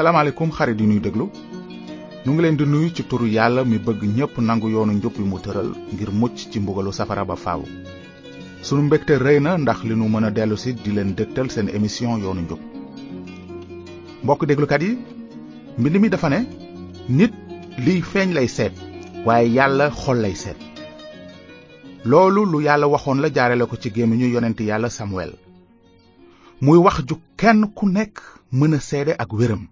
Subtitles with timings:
[0.00, 1.26] salaamaaleykum xarit yi ñuy déglu
[2.24, 5.24] ñu ngi leen di nuyu ci turu yàlla mi bëgg ñépp nangu yoonu njub wi
[5.30, 7.60] mu tëral ngir mucc ci mbugalu safara ba faaw
[8.66, 11.68] sunu mbégte rey na ndax li nu mën a dellu si di leen dëgtal seen
[11.76, 12.58] émission yoonu njub
[14.24, 14.92] mbokk déglukat yi
[15.78, 16.40] mbind mi dafa ne
[17.18, 17.32] nit
[17.84, 18.72] liy feeñ lay seet
[19.26, 20.56] waaye yàlla xool lay seet
[22.08, 25.32] loolu lu yàlla waxoon la jaarale ko ci gémmiñu yonent yàlla Samuel
[26.60, 28.16] muy wax ju kenn ku nekk
[28.52, 29.68] mën a seede ak wéram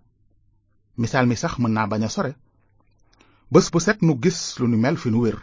[0.99, 2.33] misaal mi sax mën naa bañ a sore
[3.53, 5.39] bés bu set nu gis lu nu mel fi nu wér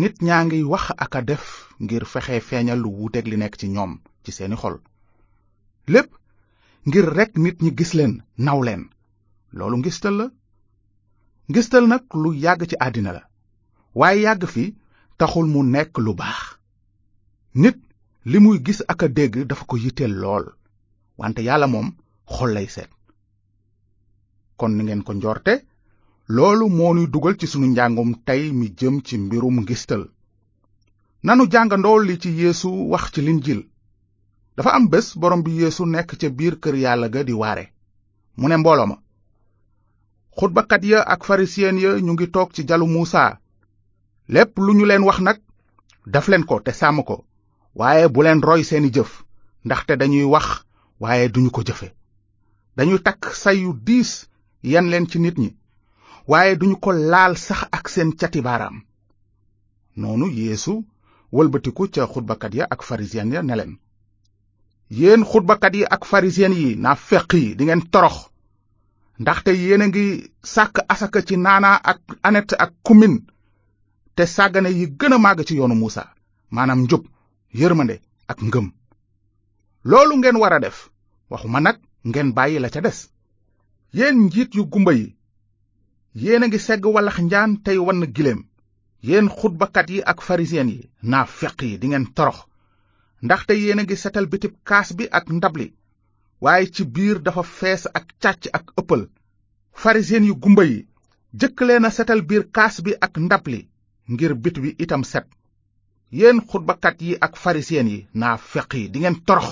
[0.00, 1.44] nit ñaa ngi wax ak a def
[1.84, 3.92] ngir fexe feeñal lu wuuteeg li nekk ci ñoom
[4.24, 4.76] ci seeni xol
[5.92, 6.08] lépp
[6.88, 8.14] ngir rekk nit ñi gis leen
[8.46, 8.82] naw leen
[9.56, 10.26] loolu ngistal la
[11.50, 13.22] ngistal nag lu yàgg ci àddina la
[13.98, 14.64] waaye yàgg fi
[15.18, 16.40] taxul mu nekk lu baax
[17.62, 17.78] nit
[18.30, 20.46] li muy gis ak a dégg dafa ko yitteel lool
[21.20, 21.88] wante yàlla moom
[22.36, 22.90] xol lay seet
[24.60, 25.52] kon ni ngeen ko njorte
[26.36, 30.02] loolu moo nuy dugal ci sunu njàngum tey mi jëm ci mbirum ngistal
[31.26, 33.60] nanu jàngandoo li ci yeesu wax ci linjil
[34.56, 37.64] dafa am bés borom bi yeesu nekk ca biir kër yàlla ga di waare
[38.38, 38.96] mu ne mbooloo ma
[40.36, 43.22] xutbakat ya ak farisiyen ya ñu ngi toog ci jalu muusa
[44.34, 45.38] lépp lu ñu leen wax nag
[46.12, 47.16] daf leen ko te sàmm ko
[47.78, 49.12] waaye bu leen roy seeni jëf
[49.64, 50.46] ndaxte dañuy wax
[51.00, 51.88] waaye duñu ko jëfe
[52.76, 54.29] dañuy takk sayu diis
[54.62, 55.48] yan leen ci nit ñi
[56.28, 58.40] waaye duñu ko laal sax ak seen cati
[60.00, 60.72] noonu yéesu
[61.34, 63.72] wëlbatiku ca xutbakat ya ak farisiyen ya ne leen
[64.98, 68.16] yéen xutbakat yi ak farisiyen yi naa feq yi dingeen torox
[69.22, 70.06] ndaxte yéen a ngi
[70.54, 73.14] sàkk asaka ci naanaa ak anet ak kumin
[74.16, 76.02] te sàggane yi gën a màgg ci yoonu muusa
[76.54, 77.02] maanaam njub
[77.58, 77.96] yërmande
[78.30, 78.66] ak ngëm
[79.90, 80.78] loolu ngeen war a def
[81.52, 81.76] ma nag
[82.08, 82.98] ngeen bàyyi la ca des
[83.92, 85.06] yéen njiit yu gumba yi
[86.22, 88.40] yéen a ngi segg wallax njaan tey wann gileem
[89.06, 90.80] yéen xutbakat yi ak farisiyen yi
[91.10, 92.38] naa feq yi dingeen torox
[93.24, 95.68] ndaxte yéen a ngi setal bitib kaas bi ak ndabli
[96.44, 99.02] waaye ci biir dafa fees ak càcc ak ëppal
[99.82, 100.78] farisiyen yu gumba yi
[101.40, 103.60] jëkk leen a setal biir kaas bi ak ndab li
[104.12, 105.26] ngir bit bi itam set
[106.18, 109.48] yéen xutbakat yi ak farisiyen yi naa feq yi dingeen torox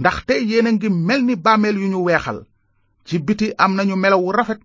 [0.00, 2.40] ndaxte yéen a ngi mel ni bàmmeel yu ñu weexal
[3.06, 4.60] ci biti am nañu melaw wu rafet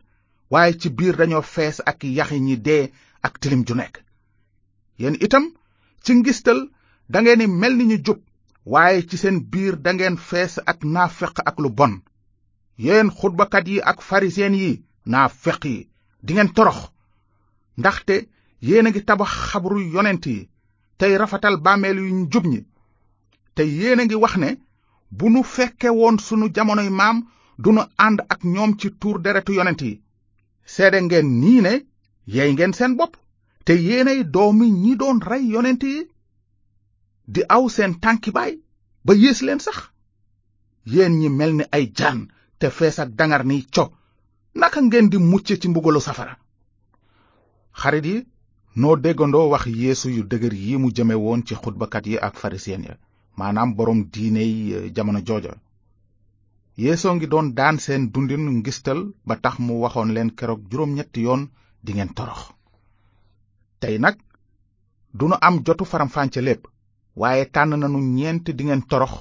[0.51, 2.83] waaye ci biir dañoo fees ak yaxi ñi dee
[3.25, 3.95] ak tilim ju nekk
[4.99, 5.45] yéen itam
[6.03, 6.59] ci ngistal
[7.11, 8.19] dangeen ni mel ni ñu jub
[8.73, 11.93] waaye ci seen biir dangeen fees ak naafeq ak lu bon
[12.83, 14.69] yéen xutbakat yi ak farisiyen yi
[15.43, 15.77] feq yi
[16.25, 16.77] dingeen torox
[17.77, 18.15] ndaxte
[18.67, 20.49] yéen a ngi tabax xabru yonent yi
[20.99, 22.59] tey rafetal bàmmeel yu ñu jub ñi
[23.55, 24.49] te yéen a ngi wax ne
[25.17, 27.17] bu nu fekke woon sunu jamonoy maam
[27.57, 30.01] dunu ànd ak ñoom ci tuur deretu yonent yi
[30.73, 31.73] seede ngeen nii ne
[32.35, 33.13] yey ngeen seen bopp
[33.65, 35.99] te yéenay doomi ñi doon rey yonent yi
[37.33, 38.53] di aw seen tànki baay
[39.05, 39.77] ba yées leen sax
[40.93, 42.21] yéen ñi mel ni ay jaan
[42.59, 43.83] te fees ak dangar ni co
[44.59, 46.33] naka ngeen di mucce ci mbugalu safara
[47.81, 48.17] xarit yi
[48.79, 52.83] noo déggandoo wax yéesu yu dëgër yi mu jëme woon ci xutbakat yi ak farisiyen
[52.83, 52.95] ya
[53.37, 55.51] maanaam boroom diine yi eh, jamono jooja
[56.81, 61.19] yeesoo ngi doon daan seen dundinu ngistal ba tax mu waxoon leen keroog juróom ñetti
[61.25, 61.41] yoon
[61.85, 62.41] dingeen torox
[63.81, 64.15] tey nag
[65.19, 66.63] dunu am jotu faramfànce lépp
[67.21, 69.13] waaye tànn nanu ñeent dingeen torox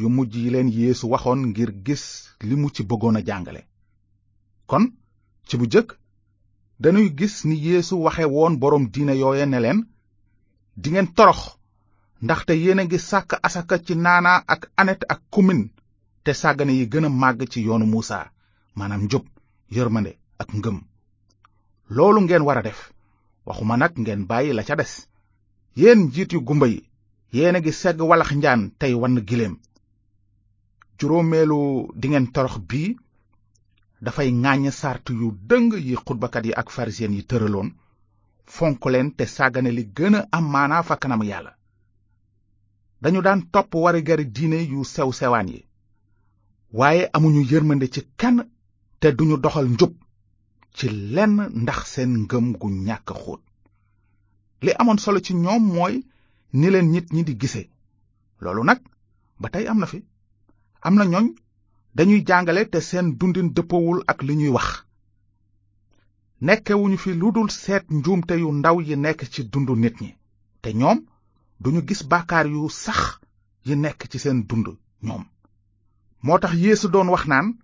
[0.00, 2.04] yu mujj yi leen yeesu waxoon ngir gis
[2.48, 3.62] li mu ci bëggoon a jàngale
[4.70, 4.84] kon
[5.48, 5.90] ci bu jëkk
[6.82, 9.78] dañuy gis ni yéesu waxe woon boroom diine yooye ne leen
[10.82, 11.40] dingeen torox
[12.24, 15.60] ndaxte yéen a ngi sàkk asaka ci naanaa ak anet ak kumin
[16.24, 18.18] te sàggane yi gën a màgg ci yoonu Muusa
[18.76, 19.24] maanaam njub
[19.74, 20.78] yërmande ak ngëm
[21.94, 22.80] loolu ngeen war a def
[23.46, 24.92] waxuma nag ngeen bàyyi la ca des
[25.80, 26.80] yéen njiit yu gumba yi
[27.34, 29.54] yéen a ngi segg walax njaan tey wann gileem
[30.98, 31.60] juróomeelu
[32.00, 32.88] dingeen torox bii
[34.04, 37.68] dafay ŋàññ sart yu dëng yi xutbakat yi ak farisiyen yi tëraloon
[38.54, 41.52] fonk leen te sàggane li gën a am maanaa kanam yàlla
[43.02, 45.60] dañu daan topp warigari diine yu sew sewaan yi
[46.72, 48.38] waaye amuñu yërmande ci kenn
[49.00, 49.92] te duñu doxal njub
[50.76, 53.42] ci lenn ndax seen ngëm gu ñàkk xóot
[54.64, 55.94] li amoon solo ci ñoom mooy
[56.58, 57.70] ni leen nit ñi di gisee
[58.42, 58.80] loolu nag
[59.40, 59.98] ba tey am na fi
[60.86, 61.26] am na ñooñ
[61.96, 64.68] dañuy jàngale te seen dundin dëppowul ak li ñuy wax
[66.46, 70.10] nekkewuñu fi lu dul seet njuumte yu ndaw yi nekk ci dundu nit ñi
[70.62, 70.98] te ñoom
[71.62, 73.00] duñu gis bàkkaar yu sax
[73.66, 74.66] yi nekk ci seen dund
[75.06, 75.24] ñoom
[76.22, 77.56] moo tax yeesu doon wax naan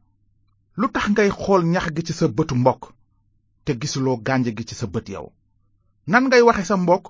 [0.78, 2.82] lu tax ngay xool ñax gi ci sa bëtu mbokk
[3.64, 5.26] te gisuloo gànj gi ci sa bët yow
[6.10, 7.04] nan ngay waxe sa mbokk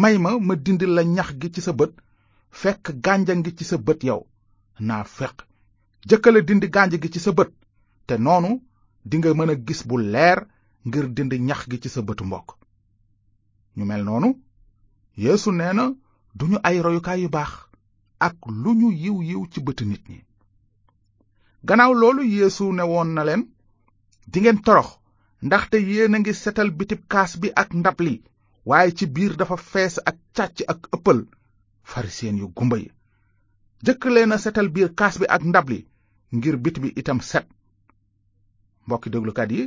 [0.00, 1.92] may ma ma dindi la ñax gi ci sa bët
[2.60, 4.20] fekk gànja gi ci sa bët yow
[4.86, 5.36] naa fekk
[6.08, 7.50] jëkkale dindi gànj gi ci sa bët
[8.06, 8.50] te noonu
[9.08, 10.38] dinga mën a gis bu leer
[10.86, 12.48] ngir dindi ñax gi ci sa bëtu mbokk
[13.76, 14.28] ñu mel noonu
[15.22, 15.84] yeesu nee na
[16.38, 17.52] duñu ay royukaay yu baax
[18.26, 20.18] ak lu ñu yiw yiw ci bëtu nit ñi
[21.68, 23.42] gannaaw loolu yéesu ne woon na leen
[24.32, 24.88] dingeen torox
[25.46, 28.14] ndaxte yéen a ngi setal bitib kaas bi ak ndab li
[28.70, 31.20] waaye ci biir dafa fees ak càcc ak ëppal
[31.90, 32.88] fariseen yu gumba yi
[33.84, 35.80] jëkk leen a setal biir kaas bi ak ndab li
[36.36, 37.46] ngir bit bi itam set
[38.86, 39.62] mbokki déglukat yi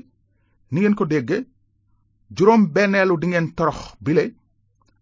[0.71, 1.37] ni ko dégge
[2.35, 4.25] juróom benneelu dingeen torox bile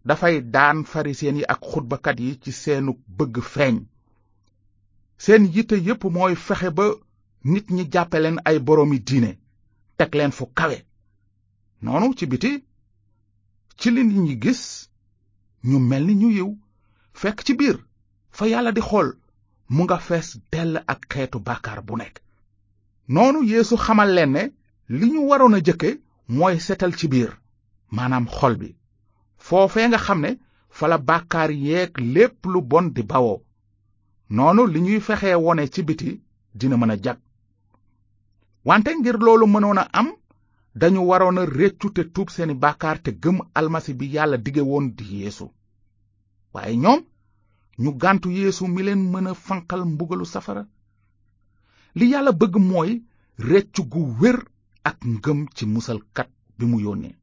[0.08, 3.76] dafay daan fariseen yi ak xutbakat yi ci seenu bëgg feeñ
[5.24, 6.86] seen yitte yépp mooy fexe ba
[7.50, 9.32] nit ñi jàppe leen ay boroomi diine
[9.98, 10.78] teg leen fu kawe
[11.84, 12.52] noonu ci biti
[13.78, 14.62] ci li nit ñi gis
[15.68, 16.50] ñu mel ni ñu yiw
[17.20, 17.76] fekk ci biir
[18.36, 19.08] fa yàlla di xool
[19.74, 22.16] mu nga fees dell ak xeetu bàkkaar bu nekk
[23.14, 24.42] noonu yéesu xamal leen ne
[24.98, 25.90] li ñu waroon a jëkke
[26.28, 27.30] mooy setal ci biir
[27.94, 28.68] maanaam xol bi
[29.46, 30.30] foofee nga xam ne
[30.76, 33.38] fala bàkkaar yeeg lépp lu bon di bawoo
[34.36, 36.10] noonu li ñuy fexe wone ci biti
[36.58, 37.18] dina mën a jag
[38.68, 40.08] wante ngir loolu mënoon a am
[40.80, 44.86] dañu waroon a réccu te tuub seeni bàkkaar te gëm almasi bi yàlla dige woon
[44.96, 45.46] di yeesu
[46.54, 47.00] waaye ñoom
[47.82, 50.62] ñu gàntu yéesu mi leen mën a fanqal mbugalu safara
[51.98, 52.90] li yàlla bëgg mooy
[53.50, 54.38] réccu gu wér
[54.88, 57.14] ak ngëm ci musalkat bi mu yónnee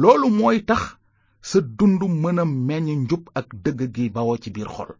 [0.00, 0.82] loolu mooy tax
[1.42, 4.92] sa dund mën a meññ njub ak dëgg gi bawoo ci biir xol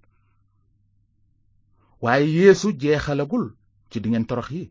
[2.00, 3.44] waaye yéesu jeexalagul
[3.91, 4.62] ci dingeen torox yi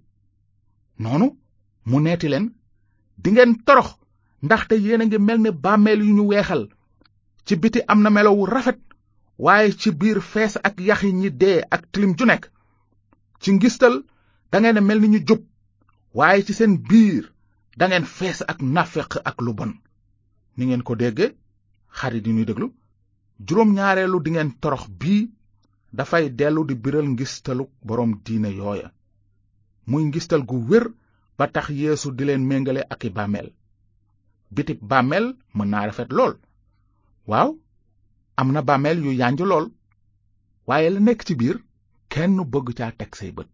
[1.02, 1.28] noonu
[1.90, 2.46] mu neeti leen
[3.24, 3.90] dingeen torox
[4.46, 6.64] ndaxte yéen a ngi mel ni bàmmeel yu ñu weexal
[7.46, 8.80] ci biti am na melowu rafet
[9.46, 12.46] waaye ci biir fees ak yax yi ñi dee ak tilim ju nekk
[13.42, 13.96] ci ngistal
[14.52, 15.42] dangeen a mel ni ñu jub
[16.18, 17.24] waaye ci seen biir
[17.80, 19.72] dangeen fees ak nafeq ak lu bon
[20.58, 21.28] ni ngeen ko dégge
[21.98, 22.68] xarit yi ñuy déglu
[23.46, 25.30] juróom ñaareelu dingeen torox bii
[25.94, 28.91] dafay delu di biral ngistalu borom diine yooya
[29.89, 30.89] muy ngistal gu wér
[31.38, 33.50] ba tax yeesu di leen méngale ak i bàmmeel
[34.53, 36.38] bitib bàmmeel mën naa rafet lool
[37.27, 37.50] waaw
[38.38, 39.65] am na bàmmeel yu yànj lool
[40.68, 41.57] waaye la nekk ci biir
[42.13, 43.47] kenn bëgg caa teg say bët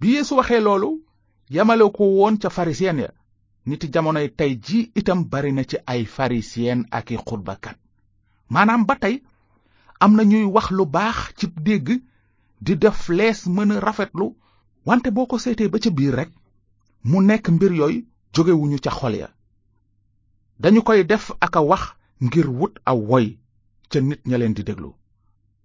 [0.00, 1.02] bi yeesu waxee loolu
[1.50, 3.10] yamale ko woon ca farisien ya
[3.66, 7.76] niti jamono tey ji itam bari na ci ay farisien ak i xutbakat
[8.48, 8.96] maanaam ba
[10.00, 11.88] am na ñuy wax lu baax ci dégg
[12.64, 14.26] di def lees mën a rafetlu
[14.86, 16.30] wante boo ko seetee ba ca biir rek
[17.08, 18.00] mu nekk mbir yooyu
[18.34, 19.28] jógewuñu ca xol ya
[20.62, 21.82] dañu koy def ak a wax
[22.24, 23.26] ngir wut aw woy
[23.90, 24.92] ca nit ña leen di déglu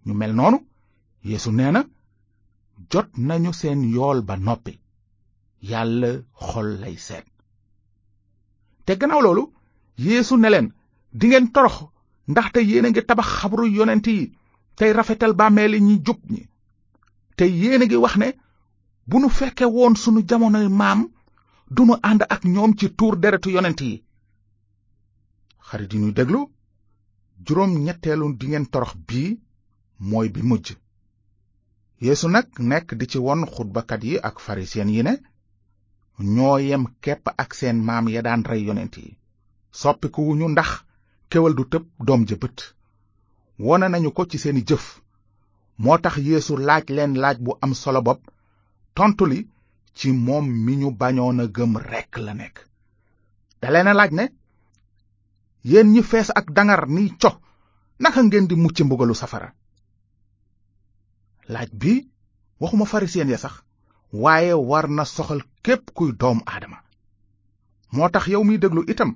[0.05, 0.59] ñu mel noonu
[1.27, 1.81] yéesu nee na
[2.91, 4.73] jot nañu seen yool ba noppi
[5.69, 7.25] yàlla xol lay seet
[8.85, 9.53] te loolu
[9.99, 10.71] Yeesu ne leen
[11.11, 11.75] dingeen torox
[12.31, 14.19] ndaxte yéen a ngi tabax xabru yonent yi
[14.78, 16.42] tey rafetal bàmmeeli ñi jub ñi
[17.38, 18.30] te yéen a ngi wax ne
[19.09, 21.00] bu nu fekkee woon sunu jamonoy maam
[21.76, 23.94] du nu ànd ak ñoom ci tuur deretu yonent yi
[25.68, 26.40] xarit yi déglu
[27.45, 29.31] juróom ñetteelu di torox bii
[30.09, 30.68] mooy bi mujj
[32.06, 35.14] yéesu nag nekk di ci won xutbakat yi ak farisiyen yi ne
[36.36, 39.07] ñoo yem képp ak seen maam ya daan rey yonent yi
[39.80, 40.69] soppikuwuñu ndax
[41.30, 42.64] kewal du tëb doom ja bët
[43.66, 44.86] wone nañu ko ci seeni jëf
[45.83, 46.16] moo tax
[46.68, 48.21] laaj leen laaj bu am solo bopp
[48.95, 49.40] tontu li
[49.98, 52.56] ci moom mi ñu bañoon gëm rekk la nekk
[53.62, 54.26] laaj ne
[55.71, 57.31] Yen ñi fees ak dangar ni co
[58.02, 59.50] naka ngeen di mucc mbugalu safara
[61.54, 61.94] laaj bi
[62.62, 63.54] waxuma farisien ya sax
[64.24, 66.78] waaye war na soxal képp kuy doom aadama
[67.95, 69.12] moo tax yow mi déglu itam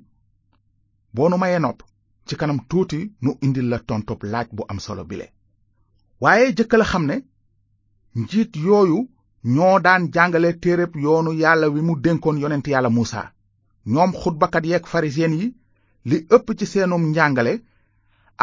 [1.64, 1.80] nopp
[2.26, 5.26] ci kanam tuuti nu indil la tontub laaj bu am solo bile
[6.24, 7.16] waaye jëkka la xam ne
[8.20, 8.98] njiit yooyu
[9.54, 13.22] ñoo daan jàngale téereb yoonu yàlla wi mu dénkoon yonent yàlla muusa
[13.92, 15.46] ñoom xutbakat yeek farisiyen yi
[16.08, 17.52] li ëpp ci seenum njàngale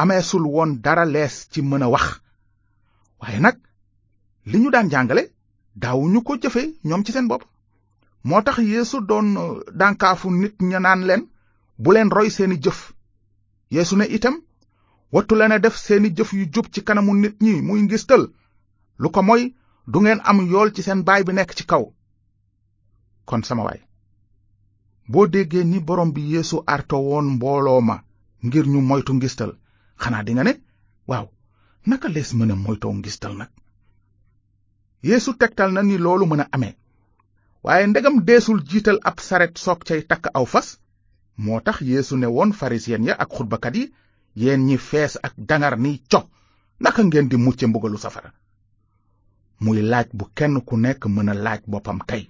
[0.02, 2.06] ameesul woon dara lees ci mën a wax
[3.22, 3.58] waaye nag
[4.50, 5.24] li ñu daan jàngale
[5.82, 7.44] daawuñu ko jëfe ñoom ci seen bopp
[8.28, 9.28] moo tax yéesu doon
[9.80, 11.24] dànkaafu nit ña naan leen
[11.82, 12.80] bu leen roy seeni jëf
[13.76, 14.36] yéesu ne itam
[15.16, 18.24] wattu leen a def seeni jëf yu jub ci kanamu nit ñi muy ngistal
[19.02, 19.44] lu ko moy
[19.92, 21.84] du ngeen am yool ci seen baay bi nekk ci kaw
[23.30, 23.82] kon sama waay
[25.12, 27.96] boo déggee ni borom bi yéesu arto woon mbooloo ma
[28.46, 29.52] ngir ñu moytu ngistal
[30.02, 30.54] xanaa dinga ne
[31.10, 31.26] waaw
[31.90, 33.52] naka lees mën moytoo ngistal nag
[35.10, 36.76] yéesu tegtal na ni loolu mën a amee
[37.66, 40.68] waaye ndegam deesul jiital ab saret sook cay takk aw fas
[41.38, 43.84] moo tax yeesu ne woon farisiyen ya ak xutbakat yi
[44.36, 46.20] yéen ñi fees ak dangar ni co
[46.84, 48.30] naka ngeen di mucce mbugalu safara
[49.64, 52.24] muy laaj bu kenn ku nekk mën a laaj boppam tey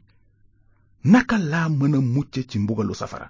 [1.14, 3.28] naka laa mën a mucce ci mbugalu safara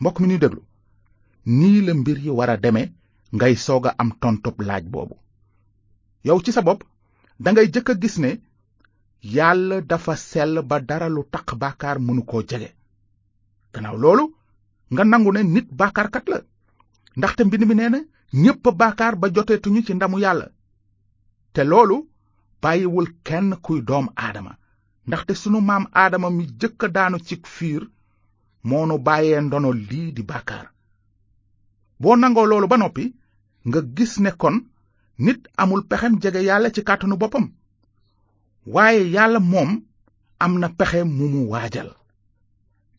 [0.00, 0.62] mbokk mi ni déglu
[1.58, 2.82] nii la mbir yi war a deme
[3.36, 5.16] ngay soog a am tontub laaj boobu
[6.26, 6.80] yow ci sa bopp
[7.42, 8.30] dangay jëkk a gis ne
[9.34, 12.70] yàlla dafa sell ba dara lu taq baakaar mënu koo jege
[13.74, 14.24] gannaaw loolu
[14.92, 16.38] nga nangu ne nit baakaarkat la
[17.18, 18.00] ndaxte mbind mi nee na
[18.42, 20.46] ñépp a baakaar ba joteetuñu ci ndamu yàlla
[21.54, 21.96] te loolu
[22.62, 24.52] bàyyiwul kenn kuy doom aadama
[25.08, 27.82] ndaxte sunu maam aadama mi jëkk a daanu ci fiir
[28.68, 30.66] moonu bàyyee ndono lii di baakaar
[32.00, 33.04] boo nangoo loolu ba noppi
[33.68, 34.56] nga gis nekkoon
[35.24, 37.44] nit amul pexem jege yàlla ci kàttanu boppam
[38.74, 39.70] waaye yàlla moom
[40.44, 41.90] am na pexe mu mu waajal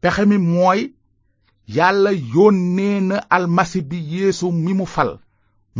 [0.03, 0.79] pexe mi mooy
[1.77, 5.11] yàlla yónnee na almasi bi yéesu mi mu fal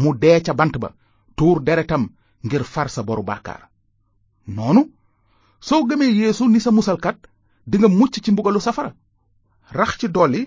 [0.02, 0.90] mu dee ca bant ba
[1.38, 2.04] tuur deretam
[2.46, 3.62] ngir far sa boru bàkkaar
[4.56, 4.82] noonu
[5.68, 7.18] soo gëmee yéesu ni sa musalkat
[7.72, 8.92] dinga mucc ci mbugalu safara
[9.78, 10.42] rax ci dolli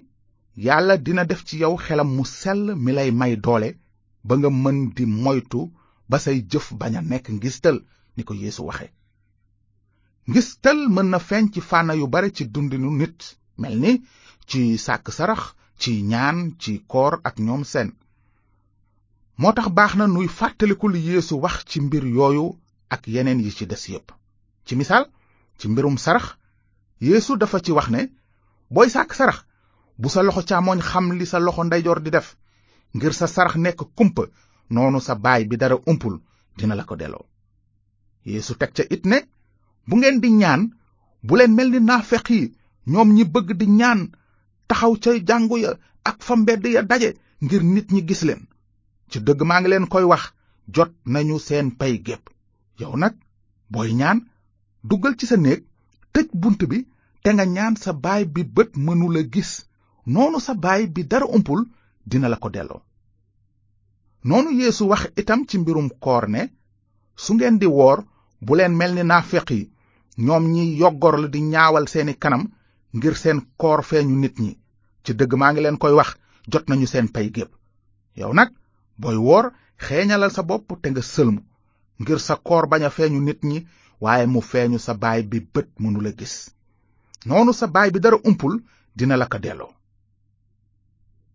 [0.67, 3.69] yàlla dina def ci yow xelam mu sell mi lay may doole
[4.27, 5.61] ba nga mën di moytu
[6.11, 7.77] ba say jëf bañ a nekk ngistal
[8.17, 8.87] ni ko yéesu waxe
[10.31, 13.21] ngistal mën na feeñ ci fànna yu bare ci dundinu nit
[13.59, 13.93] mel ni
[14.51, 15.43] ci sàkk sarax
[15.81, 17.91] ci ñaan ci koor ak ñoom seen
[19.41, 22.57] moo tax baax na nuy fàttaliku li Yeesu wax ci mbir yooyu
[22.95, 24.13] ak yeneen yi ci des yépp
[24.67, 25.07] ci misaal
[25.59, 26.37] ci mbirum sarax
[27.01, 28.11] yéesu dafa ci wax ne
[28.71, 29.45] booy sàkk sarax
[29.99, 32.37] bu sa loxo càmmoñ xam li sa loxo ndeyjoor di def
[32.95, 34.25] ngir sa sarax nekk kumpa
[34.71, 36.21] noonu sa baay bi dara umpul
[36.57, 37.25] dina la ko delloo
[38.25, 38.55] Yeesu
[42.93, 44.01] ñoom ñi bëgg di ñaan
[44.69, 45.71] taxaw ca jàngu ya
[46.09, 47.09] ak fa mbedd ya daje
[47.45, 48.43] ngir nit ñi gis leen
[49.11, 50.23] ci dëgg maa ngi leen koy wax
[50.75, 52.23] jot nañu seen pay gépp
[52.81, 53.15] yow nag
[53.73, 54.19] booy ñaan
[54.89, 55.61] duggal ci sa néeg
[56.15, 56.79] tëj bunt bi
[57.23, 59.51] te nga ñaan sa baay bi bët mënula gis
[60.13, 61.61] noonu sa baay bi dara umpul
[62.11, 62.81] dina la ko delloo
[64.29, 66.43] noonu yeesu wax itam ci mbirum koor ne
[67.23, 67.99] su ngeen di woor
[68.45, 69.63] bu leen mel ni naafeq yi
[70.25, 72.45] ñoom ñi yoggor la di ñaawal seeni kanam
[72.95, 74.53] ngir seen koor feeñu nit ñi
[75.05, 76.11] ci dëgg maa ngi leen koy wax
[76.51, 77.51] jot nañu seen pay gépp
[78.21, 78.51] yow nag
[79.01, 79.45] booy woor
[79.85, 81.41] xeeñalal sa bopp te nga sëlmu
[82.01, 83.59] ngir sa koor bañ a feeñu nit ñi
[84.05, 86.35] waaye mu feeñu sa baay bi bët mënula gis
[87.29, 88.55] noonu sa baay bi dara umpul
[88.97, 89.71] dina la ko delloo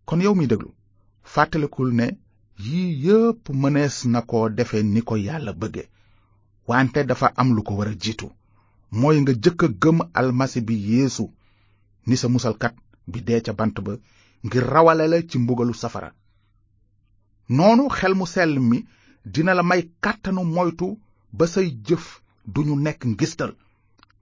[0.08, 0.70] kon yow mi déglu
[1.32, 2.06] fàttalikul ne
[2.66, 5.82] yii yépp mënees na ko defe ni ko yàlla bëgge
[6.70, 8.26] wante dafa am lu ko wara a jiitu
[8.98, 11.26] mooy nga jëkk a gëm almasi bi yéesu
[12.06, 12.74] ni sa musalkat
[13.10, 13.94] bi dee ca bant ba
[14.46, 16.10] ngir rawale la ci mbugalu safara
[17.56, 18.78] noonu xel mu sell mi
[19.32, 20.88] dina la may kàttanu moytu
[21.38, 22.04] ba say jëf
[22.54, 23.52] duñu nekk ngistal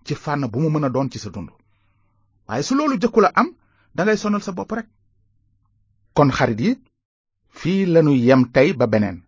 [0.04, 1.50] ci fànn bu mu mën a doon ci sa dund
[2.46, 3.48] waaye su loolu jëkku la am
[3.96, 4.88] dangay sonal sa bopp rek
[6.16, 6.72] kon xarit yi
[7.58, 9.18] fii lanu yem tey ba beneen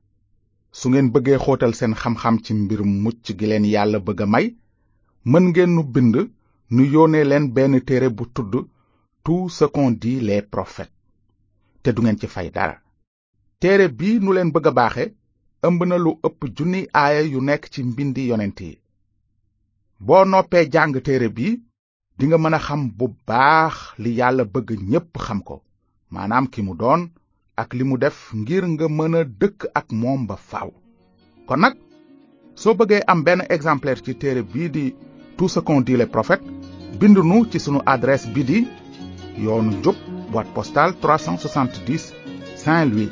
[0.79, 4.47] su ngeen bëggee xóotal seen xam-xam ci mbir mucc gi leen yàlla bëgg a may
[5.31, 6.17] mën ngeen nu bind
[6.75, 8.55] nu yónnee leen benn téere bu tudd
[9.25, 10.43] tout ce qu'ont le les
[11.83, 12.77] te du ngeen ci fay dara
[13.61, 15.05] téere bi nu leen bëgg baaxe
[15.67, 18.81] ëmb na lu ëpp junni aaya yu nekk ci mbindi yonent yi
[20.07, 21.61] boo noppee jàng téere bi
[22.29, 25.57] nga mën a xam bu baax li yàlla bëgg ñépp xam ko
[26.13, 27.03] maanaam ki mu doon
[27.61, 30.69] ak li mu def ngir nga mën a dëkk ak moom ba faw
[31.47, 31.77] kon nag
[32.61, 34.95] soo bëggee am benn exemplaire ci téere bii di
[35.37, 36.07] tout ce qu'ont dit les
[37.01, 38.59] bindu nu ci sunu adresse bi di
[39.45, 39.97] yoonu njub
[40.33, 42.13] boîte postale 370
[42.65, 43.11] saint louis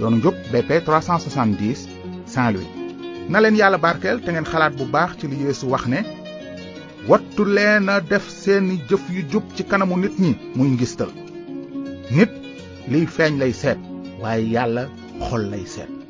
[0.00, 1.88] yoonu njub bp 370
[2.26, 2.68] saint louis
[3.32, 5.98] na leen yàlla barkeel te ngeen xalaat bu baax ci li yeesu wax ne
[7.08, 11.10] wattu leena def seeni jëf yu jub ci kanamu nit ñi muy ngistal
[12.16, 12.30] nit
[12.90, 13.78] liy feeñ lay seet
[14.22, 14.82] waaye yàlla
[15.28, 16.07] xol lay seet